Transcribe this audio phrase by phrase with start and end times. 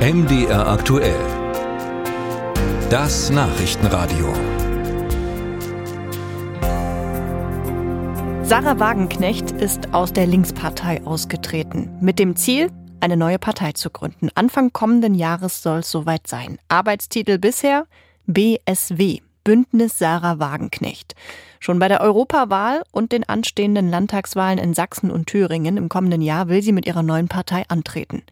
[0.00, 1.20] MDR aktuell.
[2.88, 4.32] Das Nachrichtenradio.
[8.42, 11.98] Sarah Wagenknecht ist aus der Linkspartei ausgetreten.
[12.00, 14.30] Mit dem Ziel, eine neue Partei zu gründen.
[14.34, 16.56] Anfang kommenden Jahres soll es soweit sein.
[16.68, 17.84] Arbeitstitel bisher
[18.26, 19.18] BSW.
[19.44, 21.14] Bündnis Sarah Wagenknecht.
[21.58, 26.48] Schon bei der Europawahl und den anstehenden Landtagswahlen in Sachsen und Thüringen im kommenden Jahr
[26.48, 28.22] will sie mit ihrer neuen Partei antreten.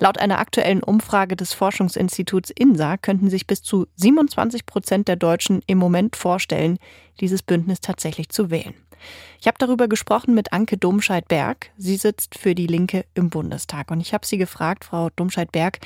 [0.00, 5.60] Laut einer aktuellen Umfrage des Forschungsinstituts INSA könnten sich bis zu 27 Prozent der Deutschen
[5.66, 6.78] im Moment vorstellen,
[7.20, 8.74] dieses Bündnis tatsächlich zu wählen.
[9.40, 11.70] Ich habe darüber gesprochen mit Anke Domscheit-Berg.
[11.76, 13.90] Sie sitzt für die Linke im Bundestag.
[13.90, 15.78] Und ich habe sie gefragt, Frau Domscheit-Berg,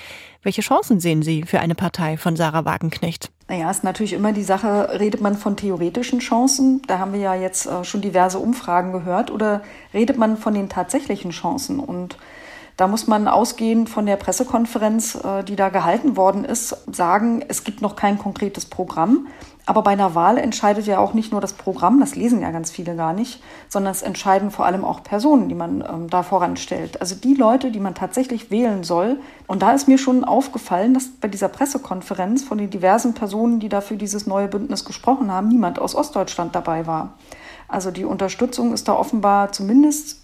[0.42, 3.30] welche Chancen sehen Sie für eine Partei von Sarah Wagenknecht?
[3.48, 6.80] Naja, ist natürlich immer die Sache, redet man von theoretischen Chancen?
[6.86, 9.30] Da haben wir ja jetzt äh, schon diverse Umfragen gehört.
[9.30, 11.78] Oder redet man von den tatsächlichen Chancen?
[11.78, 12.16] Und
[12.76, 17.64] da muss man ausgehend von der Pressekonferenz, äh, die da gehalten worden ist, sagen, es
[17.64, 19.28] gibt noch kein konkretes Programm.
[19.64, 22.72] Aber bei einer Wahl entscheidet ja auch nicht nur das Programm, das lesen ja ganz
[22.72, 27.00] viele gar nicht, sondern es entscheiden vor allem auch Personen, die man ähm, da voranstellt.
[27.00, 29.20] Also die Leute, die man tatsächlich wählen soll.
[29.46, 33.68] Und da ist mir schon aufgefallen, dass bei dieser Pressekonferenz von den diversen Personen, die
[33.68, 37.14] da für dieses neue Bündnis gesprochen haben, niemand aus Ostdeutschland dabei war.
[37.68, 40.21] Also die Unterstützung ist da offenbar zumindest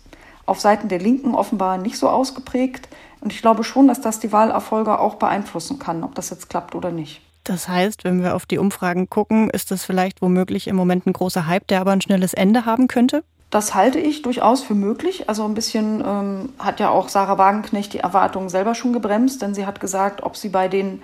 [0.49, 2.89] auf Seiten der Linken offenbar nicht so ausgeprägt.
[3.21, 6.75] Und ich glaube schon, dass das die Wahlerfolge auch beeinflussen kann, ob das jetzt klappt
[6.75, 7.21] oder nicht.
[7.45, 11.13] Das heißt, wenn wir auf die Umfragen gucken, ist das vielleicht womöglich im Moment ein
[11.13, 13.25] großer Hype, der aber ein schnelles Ende haben könnte?
[13.51, 15.29] Das halte ich durchaus für möglich.
[15.29, 19.55] Also ein bisschen ähm, hat ja auch Sarah Wagenknecht die Erwartungen selber schon gebremst, denn
[19.55, 21.01] sie hat gesagt, ob sie bei den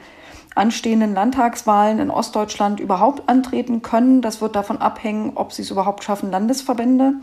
[0.54, 4.20] anstehenden Landtagswahlen in Ostdeutschland überhaupt antreten können.
[4.20, 7.14] Das wird davon abhängen, ob sie es überhaupt schaffen, Landesverbände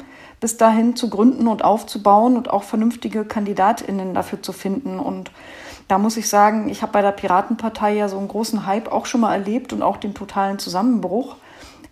[0.42, 5.00] bis dahin zu gründen und aufzubauen und auch vernünftige Kandidatinnen dafür zu finden.
[5.00, 5.32] Und
[5.88, 9.06] da muss ich sagen, ich habe bei der Piratenpartei ja so einen großen Hype auch
[9.06, 11.36] schon mal erlebt und auch den totalen Zusammenbruch.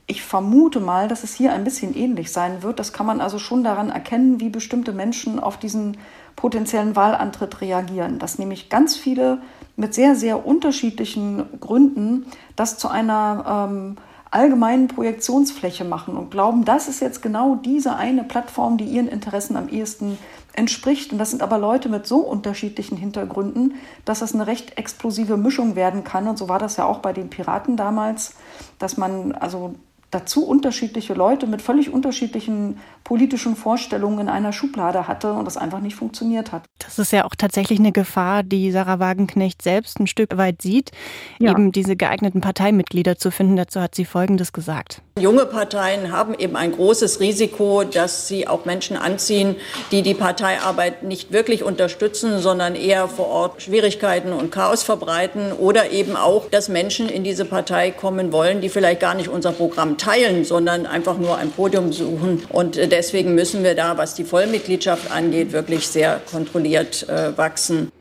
[0.07, 2.79] Ich vermute mal, dass es hier ein bisschen ähnlich sein wird.
[2.79, 5.97] Das kann man also schon daran erkennen, wie bestimmte Menschen auf diesen
[6.35, 8.17] potenziellen Wahlantritt reagieren.
[8.17, 9.43] Dass nämlich ganz viele
[9.75, 13.97] mit sehr, sehr unterschiedlichen Gründen das zu einer ähm,
[14.31, 19.55] allgemeinen Projektionsfläche machen und glauben, das ist jetzt genau diese eine Plattform, die ihren Interessen
[19.55, 20.17] am ehesten
[20.53, 21.11] entspricht.
[21.11, 23.75] Und das sind aber Leute mit so unterschiedlichen Hintergründen,
[24.05, 26.27] dass das eine recht explosive Mischung werden kann.
[26.27, 28.35] Und so war das ja auch bei den Piraten damals,
[28.77, 29.75] dass man also
[30.11, 35.79] dazu unterschiedliche Leute mit völlig unterschiedlichen politischen Vorstellungen in einer Schublade hatte und das einfach
[35.79, 36.63] nicht funktioniert hat.
[36.79, 40.91] Das ist ja auch tatsächlich eine Gefahr, die Sarah Wagenknecht selbst ein Stück weit sieht,
[41.39, 41.51] ja.
[41.51, 43.55] eben diese geeigneten Parteimitglieder zu finden.
[43.55, 45.01] Dazu hat sie Folgendes gesagt.
[45.19, 49.55] Junge Parteien haben eben ein großes Risiko, dass sie auch Menschen anziehen,
[49.91, 55.91] die die Parteiarbeit nicht wirklich unterstützen, sondern eher vor Ort Schwierigkeiten und Chaos verbreiten oder
[55.91, 59.97] eben auch, dass Menschen in diese Partei kommen wollen, die vielleicht gar nicht unser Programm
[59.99, 62.43] teilen, sondern einfach nur ein Podium suchen.
[62.49, 67.91] Und äh, deswegen müssen wir da, was die Vollmitgliedschaft angeht, wirklich sehr kontrolliert äh, wachsen.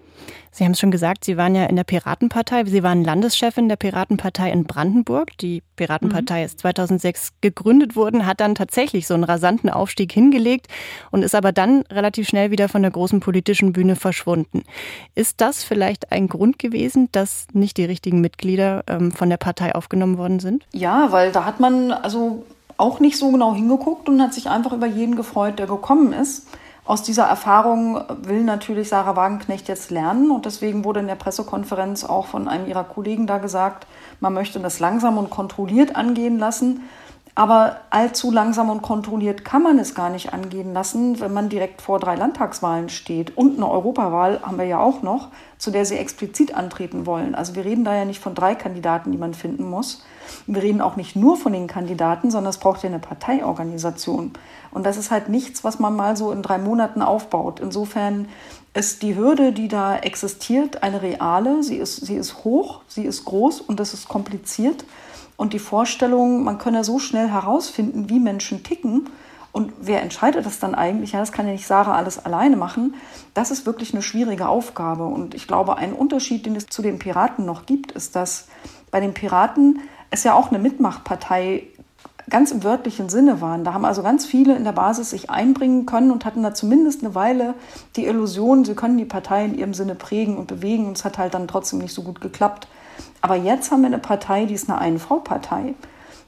[0.58, 2.64] Sie haben es schon gesagt, Sie waren ja in der Piratenpartei.
[2.64, 5.38] Sie waren Landeschefin der Piratenpartei in Brandenburg.
[5.38, 6.46] Die Piratenpartei mhm.
[6.46, 10.66] ist 2006 gegründet worden, hat dann tatsächlich so einen rasanten Aufstieg hingelegt
[11.12, 14.64] und ist aber dann relativ schnell wieder von der großen politischen Bühne verschwunden.
[15.14, 19.76] Ist das vielleicht ein Grund gewesen, dass nicht die richtigen Mitglieder ähm, von der Partei
[19.76, 20.66] aufgenommen worden sind?
[20.72, 22.44] Ja, weil da hat man also
[22.78, 26.48] auch nicht so genau hingeguckt und hat sich einfach über jeden gefreut, der gekommen ist.
[26.88, 32.03] Aus dieser Erfahrung will natürlich Sarah Wagenknecht jetzt lernen und deswegen wurde in der Pressekonferenz
[32.03, 33.87] auch von einem ihrer Kollegen da gesagt,
[34.21, 36.88] man möchte das langsam und kontrolliert angehen lassen.
[37.38, 41.81] Aber allzu langsam und kontrolliert kann man es gar nicht angehen lassen, wenn man direkt
[41.81, 43.37] vor drei Landtagswahlen steht.
[43.37, 47.37] Und eine Europawahl haben wir ja auch noch, zu der sie explizit antreten wollen.
[47.37, 50.03] Also wir reden da ja nicht von drei Kandidaten, die man finden muss.
[50.48, 54.32] Wir reden auch nicht nur von den Kandidaten, sondern es braucht ja eine Parteiorganisation.
[54.72, 57.60] Und das ist halt nichts, was man mal so in drei Monaten aufbaut.
[57.60, 58.27] Insofern
[58.75, 61.62] ist die Hürde, die da existiert, eine reale.
[61.62, 64.84] Sie ist, sie ist hoch, sie ist groß und das ist kompliziert.
[65.38, 69.08] Und die Vorstellung, man könne so schnell herausfinden, wie Menschen ticken
[69.52, 71.12] und wer entscheidet das dann eigentlich?
[71.12, 72.94] Ja, das kann ja nicht Sarah alles alleine machen.
[73.34, 75.04] Das ist wirklich eine schwierige Aufgabe.
[75.04, 78.48] Und ich glaube, ein Unterschied, den es zu den Piraten noch gibt, ist, dass
[78.90, 79.80] bei den Piraten
[80.10, 81.64] es ja auch eine Mitmachpartei
[82.28, 83.64] ganz im wörtlichen Sinne waren.
[83.64, 87.02] Da haben also ganz viele in der Basis sich einbringen können und hatten da zumindest
[87.02, 87.54] eine Weile
[87.96, 90.86] die Illusion, sie können die Partei in ihrem Sinne prägen und bewegen.
[90.86, 92.68] Und es hat halt dann trotzdem nicht so gut geklappt.
[93.21, 95.74] Aber jetzt haben wir eine Partei, die ist eine Ein-Frau-Partei.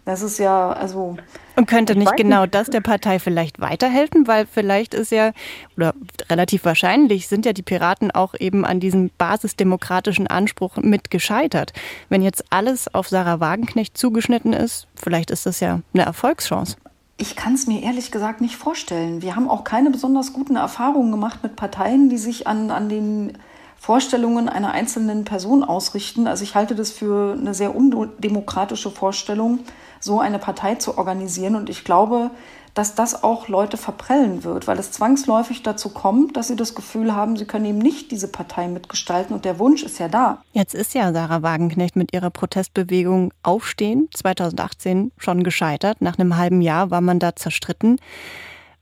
[0.05, 1.17] Das ist ja, also.
[1.57, 2.55] Und könnte nicht genau nicht.
[2.55, 4.27] das der Partei vielleicht weiterhelfen?
[4.27, 5.33] Weil vielleicht ist ja,
[5.77, 5.95] oder
[6.29, 11.73] relativ wahrscheinlich sind ja die Piraten auch eben an diesem basisdemokratischen Anspruch mit gescheitert.
[12.09, 16.77] Wenn jetzt alles auf Sarah Wagenknecht zugeschnitten ist, vielleicht ist das ja eine Erfolgschance.
[17.19, 19.21] Ich kann es mir ehrlich gesagt nicht vorstellen.
[19.21, 23.37] Wir haben auch keine besonders guten Erfahrungen gemacht mit Parteien, die sich an, an den
[23.81, 26.27] Vorstellungen einer einzelnen Person ausrichten.
[26.27, 29.61] Also ich halte das für eine sehr undemokratische Vorstellung,
[30.01, 31.57] so eine Partei zu organisieren.
[31.57, 32.31] Und ich glaube,
[32.75, 37.15] dass das auch Leute verprellen wird, weil es zwangsläufig dazu kommt, dass sie das Gefühl
[37.15, 40.43] haben, sie können eben nicht diese Partei mitgestalten und der Wunsch ist ja da.
[40.53, 46.03] Jetzt ist ja Sarah Wagenknecht mit ihrer Protestbewegung Aufstehen 2018 schon gescheitert.
[46.03, 47.99] Nach einem halben Jahr war man da zerstritten.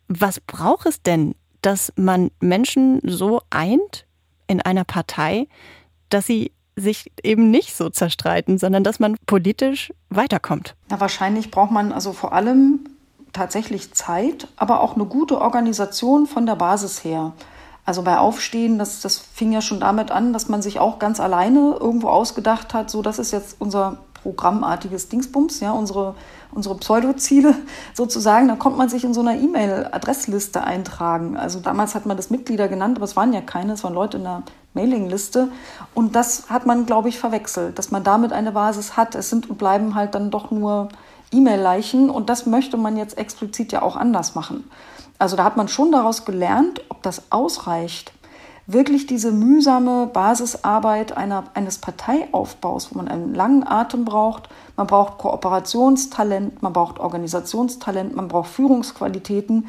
[0.08, 4.07] Was braucht es denn, dass man Menschen so eint
[4.48, 5.46] in einer Partei,
[6.08, 10.74] dass sie sich eben nicht so zerstreiten, sondern dass man politisch weiterkommt?
[10.88, 12.80] Na, wahrscheinlich braucht man also vor allem
[13.32, 17.32] tatsächlich Zeit, aber auch eine gute Organisation von der Basis her.
[17.84, 21.20] Also bei Aufstehen, das, das fing ja schon damit an, dass man sich auch ganz
[21.20, 26.14] alleine irgendwo ausgedacht hat, so das ist jetzt unser programmartiges Dingsbums, ja, unsere,
[26.52, 27.54] unsere Pseudoziele
[27.94, 28.48] sozusagen.
[28.48, 31.36] Da kommt man sich in so einer E-Mail-Adressliste eintragen.
[31.36, 34.18] Also damals hat man das Mitglieder genannt, aber es waren ja keine, es waren Leute
[34.18, 34.42] in der
[34.74, 35.48] Mailingliste.
[35.94, 39.14] Und das hat man, glaube ich, verwechselt, dass man damit eine Basis hat.
[39.14, 40.88] Es sind und bleiben halt dann doch nur
[41.32, 44.70] E-Mail-Leichen und das möchte man jetzt explizit ja auch anders machen.
[45.18, 48.12] Also da hat man schon daraus gelernt, ob das ausreicht,
[48.68, 54.50] wirklich diese mühsame Basisarbeit einer, eines Parteiaufbaus, wo man einen langen Atem braucht.
[54.76, 59.68] Man braucht Kooperationstalent, man braucht Organisationstalent, man braucht Führungsqualitäten.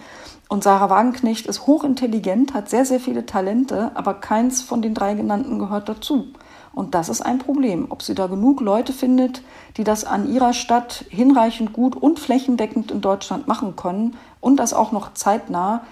[0.49, 5.13] Und Sarah Wagenknecht ist hochintelligent, hat sehr, sehr viele Talente, aber keins von den drei
[5.13, 6.27] genannten gehört dazu.
[6.73, 7.87] Und das ist ein Problem.
[7.89, 9.43] Ob sie da genug Leute findet,
[9.77, 14.73] die das an ihrer Stadt hinreichend gut und flächendeckend in Deutschland machen können und das
[14.73, 15.83] auch noch zeitnah,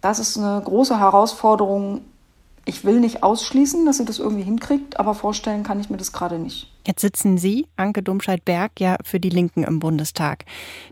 [0.00, 2.00] das ist eine große Herausforderung,
[2.66, 6.12] ich will nicht ausschließen, dass sie das irgendwie hinkriegt, aber vorstellen kann ich mir das
[6.12, 6.70] gerade nicht.
[6.86, 10.44] Jetzt sitzen Sie, Anke Domscheit-Berg, ja für die Linken im Bundestag,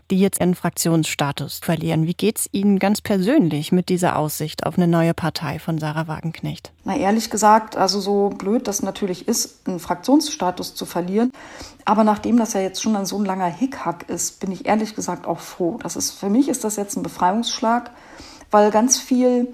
[0.09, 2.07] die jetzt ihren Fraktionsstatus verlieren.
[2.07, 6.07] Wie geht es Ihnen ganz persönlich mit dieser Aussicht auf eine neue Partei von Sarah
[6.07, 6.71] Wagenknecht?
[6.83, 11.31] Na, ehrlich gesagt, also so blöd das natürlich ist, einen Fraktionsstatus zu verlieren.
[11.85, 14.95] Aber nachdem das ja jetzt schon ein so ein langer Hickhack ist, bin ich ehrlich
[14.95, 15.77] gesagt auch froh.
[15.83, 17.91] Das ist, für mich ist das jetzt ein Befreiungsschlag,
[18.49, 19.53] weil ganz viel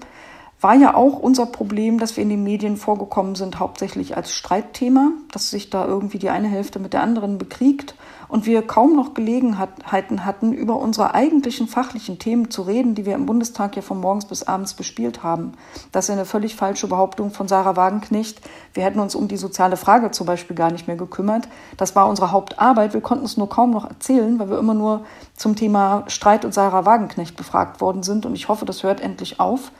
[0.60, 5.12] war ja auch unser Problem, dass wir in den Medien vorgekommen sind, hauptsächlich als Streitthema,
[5.32, 7.94] dass sich da irgendwie die eine Hälfte mit der anderen bekriegt
[8.30, 13.14] und wir kaum noch Gelegenheiten hatten, über unsere eigentlichen fachlichen Themen zu reden, die wir
[13.14, 15.52] im Bundestag ja von morgens bis abends bespielt haben.
[15.90, 18.40] Das ist eine völlig falsche Behauptung von Sarah Wagenknecht.
[18.72, 21.48] Wir hätten uns um die soziale Frage zum Beispiel gar nicht mehr gekümmert.
[21.76, 22.94] Das war unsere Hauptarbeit.
[22.94, 25.04] Wir konnten es nur kaum noch erzählen, weil wir immer nur
[25.36, 28.26] zum Thema Streit und Sarah Wagenknecht befragt worden sind.
[28.26, 29.72] Und ich hoffe, das hört endlich auf.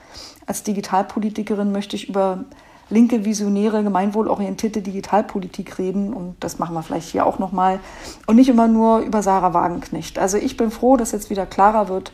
[0.47, 2.45] Als Digitalpolitikerin möchte ich über
[2.91, 6.13] linke, visionäre, gemeinwohlorientierte Digitalpolitik reden.
[6.13, 7.81] Und das machen wir vielleicht hier auch nochmal.
[8.27, 10.19] Und nicht immer nur über Sarah Wagenknecht.
[10.19, 12.13] Also ich bin froh, dass jetzt wieder klarer wird,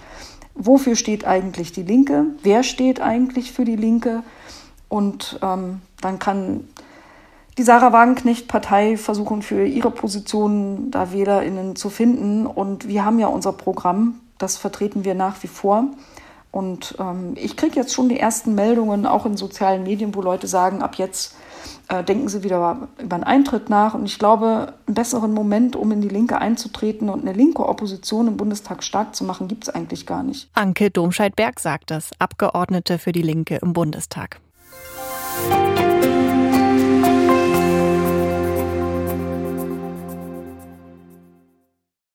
[0.55, 2.26] wofür steht eigentlich die Linke?
[2.43, 4.23] Wer steht eigentlich für die Linke?
[4.88, 6.64] Und ähm, dann kann
[7.58, 12.46] die Sarah Wagenknecht-Partei versuchen, für ihre Positionen da WählerInnen zu finden.
[12.46, 15.87] Und wir haben ja unser Programm, das vertreten wir nach wie vor.
[16.56, 20.47] Und ähm, ich kriege jetzt schon die ersten Meldungen, auch in sozialen Medien, wo Leute
[20.47, 21.37] sagen, ab jetzt
[21.88, 23.93] äh, denken sie wieder über einen Eintritt nach.
[23.93, 28.27] Und ich glaube, einen besseren Moment, um in die Linke einzutreten und eine linke Opposition
[28.27, 30.48] im Bundestag stark zu machen, gibt es eigentlich gar nicht.
[30.55, 34.41] Anke Domscheit-Berg sagt das, Abgeordnete für die Linke im Bundestag.